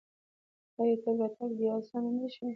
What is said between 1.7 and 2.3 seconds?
اسانه